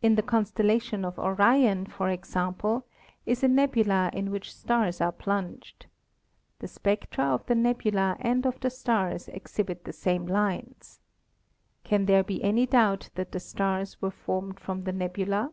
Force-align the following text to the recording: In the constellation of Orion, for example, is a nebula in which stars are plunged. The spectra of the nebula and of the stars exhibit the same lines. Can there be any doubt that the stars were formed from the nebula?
In 0.00 0.14
the 0.14 0.22
constellation 0.22 1.04
of 1.04 1.18
Orion, 1.18 1.84
for 1.84 2.08
example, 2.08 2.86
is 3.26 3.44
a 3.44 3.48
nebula 3.48 4.08
in 4.14 4.30
which 4.30 4.50
stars 4.54 4.98
are 4.98 5.12
plunged. 5.12 5.84
The 6.60 6.68
spectra 6.68 7.26
of 7.26 7.44
the 7.44 7.54
nebula 7.54 8.16
and 8.18 8.46
of 8.46 8.58
the 8.60 8.70
stars 8.70 9.28
exhibit 9.28 9.84
the 9.84 9.92
same 9.92 10.24
lines. 10.24 11.00
Can 11.84 12.06
there 12.06 12.24
be 12.24 12.42
any 12.42 12.64
doubt 12.64 13.10
that 13.16 13.32
the 13.32 13.40
stars 13.40 14.00
were 14.00 14.10
formed 14.10 14.58
from 14.58 14.84
the 14.84 14.92
nebula? 14.92 15.52